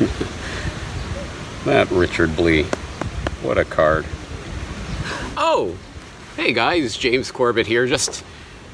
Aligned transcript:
that 1.66 1.92
Eric 1.92 2.34
Blair. 2.34 2.64
What 3.42 3.58
a 3.58 3.66
card. 3.66 4.06
Oh, 5.36 5.76
hey 6.36 6.54
guys, 6.54 6.96
James 6.96 7.30
Corbett 7.30 7.66
here, 7.66 7.86
just 7.86 8.24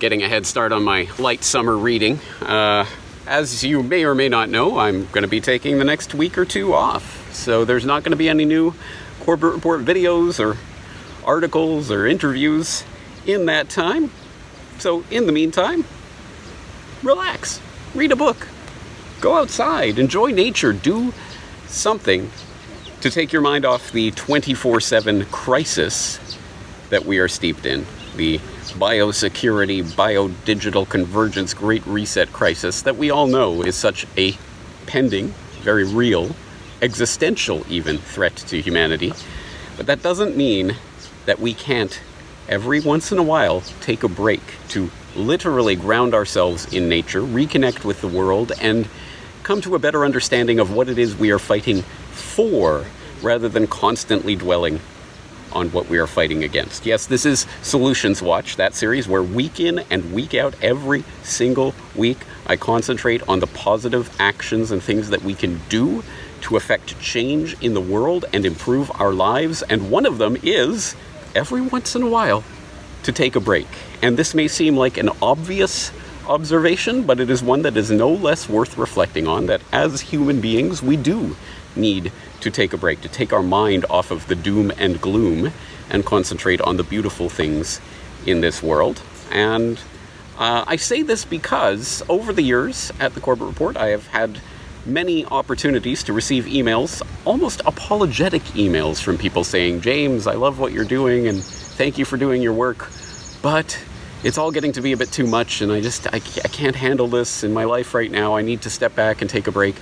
getting 0.00 0.24
a 0.24 0.28
head 0.28 0.46
start 0.46 0.72
on 0.72 0.82
my 0.82 1.08
light 1.20 1.44
summer 1.44 1.76
reading. 1.76 2.18
Uh, 2.40 2.86
as 3.24 3.62
you 3.62 3.84
may 3.84 4.02
or 4.02 4.16
may 4.16 4.28
not 4.28 4.48
know, 4.48 4.78
I'm 4.78 5.06
going 5.12 5.22
to 5.22 5.28
be 5.28 5.40
taking 5.40 5.78
the 5.78 5.84
next 5.84 6.12
week 6.12 6.36
or 6.36 6.44
two 6.44 6.74
off, 6.74 7.32
so 7.32 7.64
there's 7.64 7.86
not 7.86 8.02
going 8.02 8.10
to 8.10 8.16
be 8.16 8.28
any 8.28 8.44
new 8.44 8.74
Corbett 9.20 9.54
Report 9.54 9.84
videos 9.84 10.40
or 10.44 10.58
articles 11.24 11.92
or 11.92 12.04
interviews 12.04 12.82
in 13.26 13.46
that 13.46 13.68
time. 13.68 14.10
So, 14.78 15.04
in 15.08 15.26
the 15.26 15.32
meantime, 15.32 15.84
relax, 17.04 17.60
read 17.94 18.10
a 18.10 18.16
book, 18.16 18.48
go 19.22 19.36
outside, 19.36 19.98
enjoy 19.98 20.32
nature, 20.32 20.72
do 20.72 21.14
something 21.68 22.30
to 23.00 23.10
take 23.10 23.32
your 23.32 23.40
mind 23.40 23.64
off 23.64 23.92
the 23.92 24.10
24 24.10 24.80
7 24.80 25.24
crisis 25.26 26.36
that 26.90 27.06
we 27.06 27.18
are 27.18 27.28
steeped 27.28 27.64
in. 27.64 27.86
The 28.16 28.38
biosecurity, 28.74 29.96
bio-digital 29.96 30.86
convergence, 30.86 31.54
great 31.54 31.86
reset 31.86 32.32
crisis 32.32 32.82
that 32.82 32.96
we 32.96 33.10
all 33.10 33.28
know 33.28 33.62
is 33.62 33.76
such 33.76 34.06
a 34.18 34.36
pending, 34.86 35.28
very 35.60 35.84
real, 35.84 36.34
existential 36.82 37.64
even 37.70 37.98
threat 37.98 38.36
to 38.36 38.60
humanity. 38.60 39.12
But 39.76 39.86
that 39.86 40.02
doesn't 40.02 40.36
mean 40.36 40.76
that 41.26 41.38
we 41.38 41.54
can't 41.54 42.00
every 42.48 42.80
once 42.80 43.12
in 43.12 43.18
a 43.18 43.22
while 43.22 43.62
take 43.80 44.02
a 44.02 44.08
break 44.08 44.42
to 44.70 44.90
literally 45.14 45.76
ground 45.76 46.12
ourselves 46.12 46.72
in 46.72 46.88
nature, 46.88 47.20
reconnect 47.20 47.84
with 47.84 48.00
the 48.00 48.08
world, 48.08 48.52
and 48.60 48.88
come 49.42 49.60
to 49.60 49.74
a 49.74 49.78
better 49.78 50.04
understanding 50.04 50.60
of 50.60 50.72
what 50.72 50.88
it 50.88 50.98
is 50.98 51.16
we 51.16 51.30
are 51.30 51.38
fighting 51.38 51.82
for 52.12 52.84
rather 53.22 53.48
than 53.48 53.66
constantly 53.66 54.36
dwelling 54.36 54.80
on 55.52 55.68
what 55.70 55.88
we 55.88 55.98
are 55.98 56.06
fighting 56.06 56.44
against. 56.44 56.86
Yes, 56.86 57.06
this 57.06 57.26
is 57.26 57.46
Solutions 57.60 58.22
Watch, 58.22 58.56
that 58.56 58.74
series 58.74 59.06
where 59.06 59.22
week 59.22 59.60
in 59.60 59.80
and 59.90 60.12
week 60.12 60.34
out, 60.34 60.54
every 60.62 61.04
single 61.22 61.74
week, 61.94 62.18
I 62.46 62.56
concentrate 62.56 63.26
on 63.28 63.40
the 63.40 63.46
positive 63.46 64.14
actions 64.18 64.70
and 64.70 64.82
things 64.82 65.10
that 65.10 65.22
we 65.22 65.34
can 65.34 65.60
do 65.68 66.02
to 66.42 66.56
affect 66.56 66.98
change 67.00 67.60
in 67.60 67.74
the 67.74 67.80
world 67.80 68.24
and 68.32 68.46
improve 68.46 68.90
our 69.00 69.12
lives. 69.12 69.62
And 69.62 69.90
one 69.90 70.06
of 70.06 70.18
them 70.18 70.36
is 70.42 70.96
every 71.34 71.60
once 71.60 71.94
in 71.94 72.02
a 72.02 72.08
while 72.08 72.44
to 73.02 73.12
take 73.12 73.36
a 73.36 73.40
break. 73.40 73.68
And 74.00 74.16
this 74.16 74.34
may 74.34 74.48
seem 74.48 74.76
like 74.76 74.96
an 74.96 75.10
obvious 75.20 75.92
observation, 76.32 77.02
but 77.04 77.20
it 77.20 77.28
is 77.28 77.42
one 77.42 77.60
that 77.60 77.76
is 77.76 77.90
no 77.90 78.08
less 78.08 78.48
worth 78.48 78.78
reflecting 78.78 79.28
on 79.28 79.46
that 79.46 79.60
as 79.70 80.00
human 80.00 80.40
beings, 80.40 80.82
we 80.82 80.96
do 80.96 81.36
need 81.76 82.10
to 82.40 82.50
take 82.50 82.72
a 82.72 82.78
break, 82.78 83.02
to 83.02 83.08
take 83.08 83.34
our 83.34 83.42
mind 83.42 83.84
off 83.90 84.10
of 84.10 84.26
the 84.28 84.34
doom 84.34 84.72
and 84.78 84.98
gloom 84.98 85.52
and 85.90 86.06
concentrate 86.06 86.60
on 86.62 86.78
the 86.78 86.82
beautiful 86.82 87.28
things 87.28 87.82
in 88.24 88.40
this 88.40 88.62
world. 88.62 89.02
And 89.30 89.78
uh, 90.38 90.64
I 90.66 90.76
say 90.76 91.02
this 91.02 91.26
because 91.26 92.02
over 92.08 92.32
the 92.32 92.42
years 92.42 92.90
at 92.98 93.12
the 93.12 93.20
Corbett 93.20 93.46
Report, 93.46 93.76
I 93.76 93.88
have 93.88 94.06
had 94.06 94.40
many 94.86 95.26
opportunities 95.26 96.02
to 96.04 96.14
receive 96.14 96.46
emails, 96.46 97.02
almost 97.26 97.60
apologetic 97.66 98.42
emails 98.54 99.02
from 99.02 99.18
people 99.18 99.44
saying, 99.44 99.82
James, 99.82 100.26
I 100.26 100.34
love 100.34 100.58
what 100.58 100.72
you're 100.72 100.86
doing 100.86 101.28
and 101.28 101.44
thank 101.44 101.98
you 101.98 102.06
for 102.06 102.16
doing 102.16 102.40
your 102.40 102.54
work, 102.54 102.90
but 103.42 103.78
it's 104.24 104.38
all 104.38 104.50
getting 104.50 104.72
to 104.72 104.80
be 104.80 104.92
a 104.92 104.96
bit 104.96 105.10
too 105.10 105.26
much 105.26 105.60
and 105.62 105.72
I 105.72 105.80
just, 105.80 106.06
I, 106.06 106.16
I 106.16 106.48
can't 106.48 106.76
handle 106.76 107.08
this 107.08 107.42
in 107.42 107.52
my 107.52 107.64
life 107.64 107.94
right 107.94 108.10
now. 108.10 108.36
I 108.36 108.42
need 108.42 108.62
to 108.62 108.70
step 108.70 108.94
back 108.94 109.20
and 109.20 109.28
take 109.28 109.46
a 109.46 109.52
break. 109.52 109.74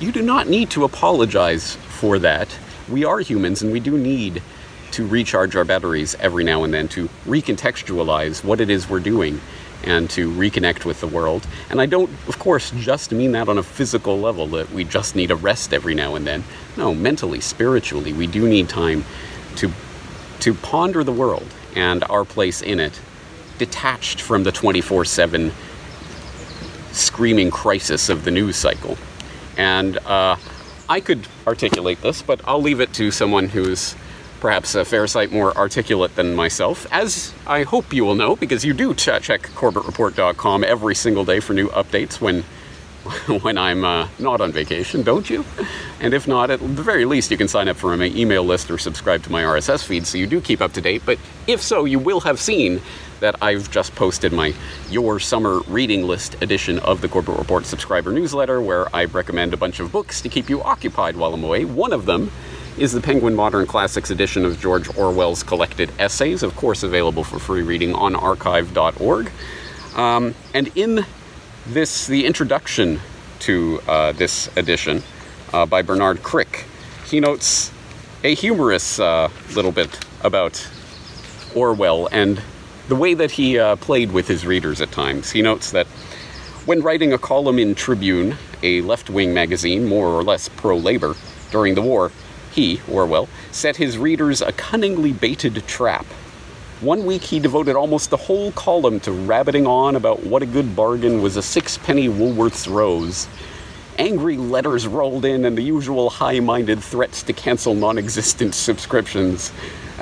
You 0.00 0.12
do 0.12 0.22
not 0.22 0.48
need 0.48 0.70
to 0.70 0.84
apologize 0.84 1.76
for 1.76 2.18
that. 2.20 2.56
We 2.88 3.04
are 3.04 3.20
humans 3.20 3.62
and 3.62 3.70
we 3.70 3.80
do 3.80 3.96
need 3.98 4.42
to 4.92 5.06
recharge 5.06 5.56
our 5.56 5.64
batteries 5.64 6.14
every 6.16 6.44
now 6.44 6.64
and 6.64 6.72
then 6.72 6.88
to 6.88 7.08
recontextualize 7.26 8.44
what 8.44 8.60
it 8.60 8.70
is 8.70 8.88
we're 8.88 9.00
doing 9.00 9.40
and 9.84 10.08
to 10.10 10.30
reconnect 10.30 10.84
with 10.84 11.00
the 11.00 11.06
world. 11.06 11.46
And 11.70 11.80
I 11.80 11.86
don't, 11.86 12.10
of 12.28 12.38
course, 12.38 12.70
just 12.72 13.12
mean 13.12 13.32
that 13.32 13.48
on 13.48 13.58
a 13.58 13.62
physical 13.62 14.18
level, 14.18 14.46
that 14.48 14.70
we 14.70 14.84
just 14.84 15.16
need 15.16 15.30
a 15.30 15.36
rest 15.36 15.72
every 15.72 15.94
now 15.94 16.14
and 16.14 16.26
then. 16.26 16.44
No, 16.76 16.94
mentally, 16.94 17.40
spiritually, 17.40 18.12
we 18.12 18.26
do 18.26 18.48
need 18.48 18.68
time 18.68 19.04
to, 19.56 19.70
to 20.40 20.54
ponder 20.54 21.02
the 21.02 21.12
world 21.12 21.46
and 21.74 22.04
our 22.04 22.24
place 22.24 22.62
in 22.62 22.80
it, 22.80 23.00
detached 23.58 24.20
from 24.20 24.44
the 24.44 24.52
24 24.52 25.04
7 25.04 25.52
screaming 26.92 27.50
crisis 27.50 28.08
of 28.08 28.24
the 28.24 28.30
news 28.30 28.56
cycle. 28.56 28.96
And 29.56 29.98
uh, 29.98 30.36
I 30.88 31.00
could 31.00 31.26
articulate 31.46 32.00
this, 32.02 32.22
but 32.22 32.40
I'll 32.44 32.60
leave 32.60 32.80
it 32.80 32.92
to 32.94 33.10
someone 33.10 33.48
who's 33.48 33.94
perhaps 34.40 34.74
a 34.74 34.84
fair 34.84 35.06
sight 35.06 35.30
more 35.30 35.56
articulate 35.56 36.16
than 36.16 36.34
myself, 36.34 36.84
as 36.90 37.32
I 37.46 37.62
hope 37.62 37.92
you 37.92 38.04
will 38.04 38.16
know, 38.16 38.34
because 38.34 38.64
you 38.64 38.72
do 38.72 38.92
ch- 38.92 39.22
check 39.22 39.42
CorbettReport.com 39.42 40.64
every 40.64 40.96
single 40.96 41.24
day 41.24 41.38
for 41.38 41.52
new 41.52 41.68
updates 41.68 42.20
when 42.20 42.44
when 43.42 43.58
I'm 43.58 43.84
uh, 43.84 44.08
not 44.18 44.40
on 44.40 44.52
vacation, 44.52 45.02
don't 45.02 45.28
you? 45.28 45.44
And 46.00 46.14
if 46.14 46.28
not, 46.28 46.50
at 46.50 46.60
the 46.60 46.82
very 46.82 47.04
least, 47.04 47.30
you 47.30 47.36
can 47.36 47.48
sign 47.48 47.68
up 47.68 47.76
for 47.76 47.96
my 47.96 48.06
email 48.06 48.44
list 48.44 48.70
or 48.70 48.78
subscribe 48.78 49.22
to 49.24 49.32
my 49.32 49.42
RSS 49.42 49.84
feed 49.84 50.06
so 50.06 50.18
you 50.18 50.26
do 50.26 50.40
keep 50.40 50.60
up 50.60 50.72
to 50.74 50.80
date. 50.80 51.02
But 51.04 51.18
if 51.46 51.60
so, 51.60 51.84
you 51.84 51.98
will 51.98 52.20
have 52.20 52.40
seen 52.40 52.80
that 53.20 53.36
I've 53.40 53.70
just 53.70 53.94
posted 53.94 54.32
my 54.32 54.54
Your 54.90 55.20
Summer 55.20 55.60
Reading 55.68 56.02
List 56.02 56.40
edition 56.42 56.78
of 56.80 57.00
the 57.00 57.08
Corbett 57.08 57.38
Report 57.38 57.66
subscriber 57.66 58.12
newsletter, 58.12 58.60
where 58.60 58.94
I 58.94 59.04
recommend 59.06 59.54
a 59.54 59.56
bunch 59.56 59.80
of 59.80 59.92
books 59.92 60.20
to 60.20 60.28
keep 60.28 60.50
you 60.50 60.62
occupied 60.62 61.16
while 61.16 61.34
I'm 61.34 61.44
away. 61.44 61.64
One 61.64 61.92
of 61.92 62.06
them 62.06 62.30
is 62.78 62.92
the 62.92 63.00
Penguin 63.00 63.34
Modern 63.34 63.66
Classics 63.66 64.10
edition 64.10 64.44
of 64.44 64.60
George 64.60 64.88
Orwell's 64.96 65.42
collected 65.42 65.92
essays, 65.98 66.42
of 66.42 66.56
course, 66.56 66.82
available 66.82 67.22
for 67.22 67.38
free 67.38 67.62
reading 67.62 67.94
on 67.94 68.16
archive.org. 68.16 69.30
Um, 69.94 70.34
and 70.54 70.70
in 70.76 71.04
this 71.66 72.06
the 72.06 72.26
introduction 72.26 73.00
to 73.38 73.80
uh, 73.86 74.12
this 74.12 74.48
edition 74.56 75.02
uh, 75.52 75.64
by 75.66 75.82
Bernard 75.82 76.22
Crick. 76.22 76.66
He 77.06 77.20
notes 77.20 77.72
a 78.24 78.34
humorous 78.34 78.98
uh, 78.98 79.28
little 79.54 79.72
bit 79.72 80.04
about 80.22 80.68
Orwell 81.54 82.08
and 82.10 82.42
the 82.88 82.96
way 82.96 83.14
that 83.14 83.32
he 83.32 83.58
uh, 83.58 83.76
played 83.76 84.12
with 84.12 84.26
his 84.28 84.44
readers 84.44 84.80
at 84.80 84.90
times. 84.90 85.30
He 85.30 85.42
notes 85.42 85.70
that 85.70 85.86
when 86.66 86.80
writing 86.82 87.12
a 87.12 87.18
column 87.18 87.58
in 87.58 87.74
Tribune, 87.74 88.36
a 88.62 88.80
left 88.82 89.10
wing 89.10 89.32
magazine 89.32 89.84
more 89.84 90.08
or 90.08 90.22
less 90.22 90.48
pro 90.48 90.76
labor, 90.76 91.14
during 91.50 91.74
the 91.74 91.82
war, 91.82 92.10
he, 92.52 92.80
Orwell, 92.90 93.28
set 93.50 93.76
his 93.76 93.98
readers 93.98 94.40
a 94.40 94.52
cunningly 94.52 95.12
baited 95.12 95.66
trap 95.66 96.06
one 96.82 97.06
week 97.06 97.22
he 97.22 97.38
devoted 97.38 97.76
almost 97.76 98.10
the 98.10 98.16
whole 98.16 98.50
column 98.52 98.98
to 98.98 99.12
rabbiting 99.12 99.68
on 99.68 99.94
about 99.94 100.24
what 100.24 100.42
a 100.42 100.46
good 100.46 100.74
bargain 100.74 101.22
was 101.22 101.36
a 101.36 101.42
sixpenny 101.42 102.08
Woolworth's 102.08 102.66
rose. 102.66 103.28
Angry 103.98 104.36
letters 104.36 104.88
rolled 104.88 105.24
in 105.24 105.44
and 105.44 105.56
the 105.56 105.62
usual 105.62 106.10
high 106.10 106.40
minded 106.40 106.82
threats 106.82 107.22
to 107.22 107.32
cancel 107.32 107.74
non 107.74 107.98
existent 107.98 108.56
subscriptions. 108.56 109.52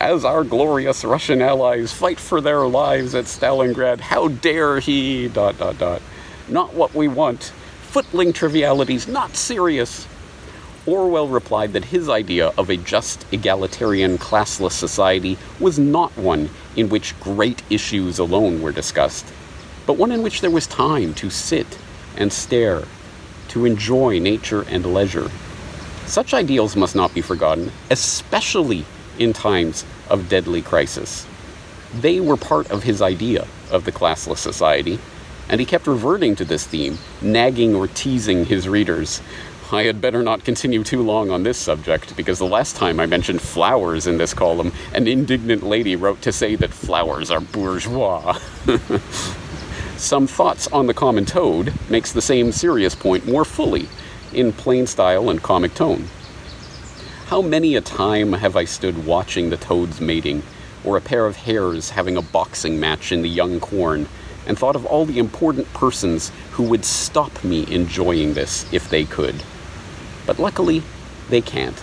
As 0.00 0.24
our 0.24 0.44
glorious 0.44 1.04
Russian 1.04 1.42
allies 1.42 1.92
fight 1.92 2.20
for 2.20 2.40
their 2.40 2.64
lives 2.68 3.16
at 3.16 3.24
Stalingrad, 3.24 3.98
how 3.98 4.28
dare 4.28 4.78
he? 4.78 5.26
Dot, 5.26 5.58
dot, 5.58 5.78
dot. 5.78 6.00
Not 6.46 6.74
what 6.74 6.94
we 6.94 7.08
want. 7.08 7.52
Footling 7.82 8.32
trivialities, 8.32 9.08
not 9.08 9.34
serious. 9.34 10.06
Orwell 10.88 11.28
replied 11.28 11.74
that 11.74 11.84
his 11.84 12.08
idea 12.08 12.50
of 12.56 12.70
a 12.70 12.76
just, 12.78 13.26
egalitarian, 13.30 14.16
classless 14.16 14.72
society 14.72 15.36
was 15.60 15.78
not 15.78 16.16
one 16.16 16.48
in 16.76 16.88
which 16.88 17.18
great 17.20 17.62
issues 17.68 18.18
alone 18.18 18.62
were 18.62 18.72
discussed, 18.72 19.26
but 19.84 19.98
one 19.98 20.10
in 20.12 20.22
which 20.22 20.40
there 20.40 20.50
was 20.50 20.66
time 20.66 21.12
to 21.12 21.28
sit 21.28 21.78
and 22.16 22.32
stare, 22.32 22.84
to 23.48 23.66
enjoy 23.66 24.18
nature 24.18 24.64
and 24.70 24.94
leisure. 24.94 25.30
Such 26.06 26.32
ideals 26.32 26.74
must 26.74 26.96
not 26.96 27.12
be 27.12 27.20
forgotten, 27.20 27.70
especially 27.90 28.86
in 29.18 29.34
times 29.34 29.84
of 30.08 30.30
deadly 30.30 30.62
crisis. 30.62 31.26
They 32.00 32.18
were 32.18 32.38
part 32.38 32.70
of 32.70 32.84
his 32.84 33.02
idea 33.02 33.46
of 33.70 33.84
the 33.84 33.92
classless 33.92 34.38
society, 34.38 34.98
and 35.50 35.60
he 35.60 35.66
kept 35.66 35.86
reverting 35.86 36.34
to 36.36 36.46
this 36.46 36.66
theme, 36.66 36.96
nagging 37.20 37.74
or 37.74 37.88
teasing 37.88 38.46
his 38.46 38.66
readers 38.66 39.20
I 39.70 39.82
had 39.82 40.00
better 40.00 40.22
not 40.22 40.44
continue 40.44 40.82
too 40.82 41.02
long 41.02 41.30
on 41.30 41.42
this 41.42 41.58
subject, 41.58 42.16
because 42.16 42.38
the 42.38 42.46
last 42.46 42.74
time 42.74 42.98
I 42.98 43.04
mentioned 43.04 43.42
flowers 43.42 44.06
in 44.06 44.16
this 44.16 44.32
column, 44.32 44.72
an 44.94 45.06
indignant 45.06 45.62
lady 45.62 45.94
wrote 45.94 46.22
to 46.22 46.32
say 46.32 46.56
that 46.56 46.70
flowers 46.70 47.30
are 47.30 47.40
bourgeois. 47.40 48.38
Some 49.98 50.26
thoughts 50.26 50.68
on 50.68 50.86
the 50.86 50.94
common 50.94 51.26
toad 51.26 51.74
makes 51.90 52.12
the 52.12 52.22
same 52.22 52.50
serious 52.50 52.94
point 52.94 53.28
more 53.28 53.44
fully, 53.44 53.90
in 54.32 54.54
plain 54.54 54.86
style 54.86 55.28
and 55.28 55.42
comic 55.42 55.74
tone. 55.74 56.06
How 57.26 57.42
many 57.42 57.76
a 57.76 57.82
time 57.82 58.32
have 58.32 58.56
I 58.56 58.64
stood 58.64 59.04
watching 59.04 59.50
the 59.50 59.58
toads 59.58 60.00
mating, 60.00 60.44
or 60.82 60.96
a 60.96 61.02
pair 61.02 61.26
of 61.26 61.36
hares 61.36 61.90
having 61.90 62.16
a 62.16 62.22
boxing 62.22 62.80
match 62.80 63.12
in 63.12 63.20
the 63.20 63.28
young 63.28 63.60
corn, 63.60 64.08
and 64.46 64.58
thought 64.58 64.76
of 64.76 64.86
all 64.86 65.04
the 65.04 65.18
important 65.18 65.70
persons 65.74 66.32
who 66.52 66.62
would 66.62 66.86
stop 66.86 67.44
me 67.44 67.70
enjoying 67.70 68.32
this 68.32 68.64
if 68.72 68.88
they 68.88 69.04
could. 69.04 69.44
But 70.28 70.38
luckily, 70.38 70.82
they 71.30 71.40
can't. 71.40 71.82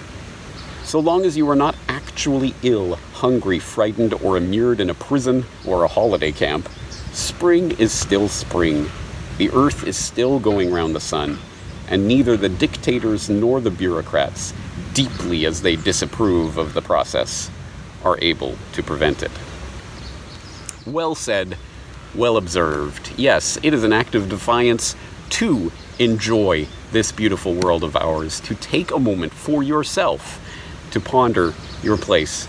So 0.83 1.00
long 1.00 1.25
as 1.25 1.36
you 1.36 1.50
are 1.50 1.56
not 1.56 1.75
actually 1.89 2.53
ill, 2.62 2.94
hungry, 3.13 3.57
frightened, 3.57 4.13
or 4.13 4.38
immured 4.38 4.80
in 4.80 4.92
a 4.92 4.94
prison 4.94 5.45
or 5.65 5.83
a 5.83 5.88
holiday 5.88 6.31
camp, 6.31 6.69
spring 7.12 7.71
is 7.80 7.92
still 7.92 8.27
spring. 8.27 8.86
The 9.39 9.50
earth 9.50 9.88
is 9.88 9.97
still 9.97 10.39
going 10.39 10.71
round 10.71 10.94
the 10.94 11.00
sun, 11.00 11.39
and 11.88 12.07
neither 12.07 12.38
the 12.38 12.47
dictators 12.47 13.31
nor 13.31 13.59
the 13.62 13.71
bureaucrats, 13.71 14.53
deeply 14.94 15.47
as 15.47 15.63
they 15.63 15.75
disapprove 15.75 16.59
of 16.59 16.75
the 16.75 16.83
process, 16.83 17.50
are 18.03 18.19
able 18.21 18.56
to 18.74 18.83
prevent 18.83 19.24
it. 19.24 19.31
Well 20.86 21.15
said, 21.15 21.57
well 22.13 22.38
observed. 22.38 23.12
Yes, 23.18 23.57
it 23.63 23.74
is 23.74 23.83
an 23.83 23.92
act 23.92 24.13
of 24.13 24.30
defiance 24.30 24.95
to 25.31 25.71
enjoy 25.97 26.68
this 26.95 27.12
beautiful 27.12 27.53
world 27.53 27.83
of 27.83 27.97
ours, 27.97 28.39
to 28.39 28.56
take 28.56 28.89
a 28.92 28.97
moment 28.97 29.33
for 29.33 29.62
yourself 29.62 30.39
to 30.92 31.01
ponder 31.01 31.53
your 31.83 31.97
place 31.97 32.47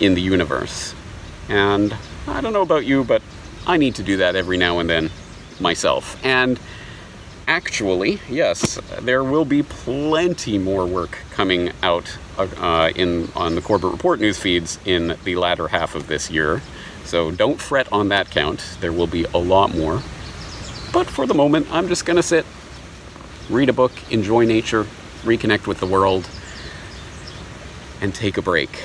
in 0.00 0.14
the 0.14 0.20
universe. 0.20 0.96
And 1.48 1.96
I 2.26 2.40
don't 2.40 2.52
know 2.52 2.62
about 2.62 2.84
you, 2.84 3.04
but 3.04 3.22
I 3.68 3.76
need 3.76 3.94
to 3.94 4.02
do 4.02 4.16
that 4.16 4.34
every 4.34 4.56
now 4.56 4.80
and 4.80 4.90
then 4.90 5.10
myself. 5.60 6.18
And 6.24 6.58
actually, 7.46 8.18
yes, 8.28 8.80
there 9.00 9.22
will 9.22 9.44
be 9.44 9.62
plenty 9.62 10.58
more 10.58 10.86
work 10.86 11.16
coming 11.30 11.70
out 11.80 12.18
uh, 12.36 12.90
in 12.96 13.30
on 13.36 13.54
the 13.54 13.60
Corbett 13.60 13.92
Report 13.92 14.18
news 14.18 14.38
feeds 14.40 14.80
in 14.84 15.16
the 15.22 15.36
latter 15.36 15.68
half 15.68 15.94
of 15.94 16.08
this 16.08 16.32
year. 16.32 16.62
So 17.04 17.30
don't 17.30 17.60
fret 17.60 17.86
on 17.92 18.08
that 18.08 18.28
count. 18.30 18.76
There 18.80 18.92
will 18.92 19.06
be 19.06 19.24
a 19.32 19.38
lot 19.38 19.72
more. 19.72 20.02
But 20.92 21.06
for 21.06 21.26
the 21.26 21.34
moment, 21.34 21.68
I'm 21.70 21.86
just 21.86 22.04
going 22.06 22.16
to 22.16 22.24
sit, 22.24 22.44
read 23.50 23.68
a 23.68 23.72
book, 23.72 23.92
enjoy 24.10 24.44
nature, 24.44 24.84
reconnect 25.22 25.66
with 25.66 25.80
the 25.80 25.86
world, 25.86 26.28
and 28.00 28.14
take 28.14 28.36
a 28.36 28.42
break. 28.42 28.82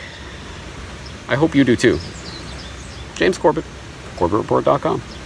I 1.27 1.35
hope 1.35 1.55
you 1.55 1.63
do 1.63 1.75
too. 1.75 1.99
James 3.15 3.37
Corbett, 3.37 3.65
CorbettReport.com. 4.15 5.18